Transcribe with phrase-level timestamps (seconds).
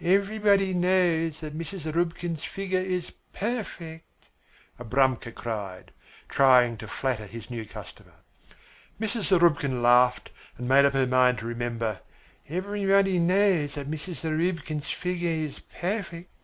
[0.00, 1.82] Everybody knows that Mrs.
[1.82, 4.04] Zarubkin's figure is perfect,"
[4.80, 5.92] Abramka cried,
[6.28, 8.14] trying to flatter his new customer.
[9.00, 9.26] Mrs.
[9.30, 12.00] Zarubkin laughed and made up her mind to remember
[12.48, 14.22] "Everybody knows that Mrs.
[14.24, 16.34] Zarubkin's figure is perfect."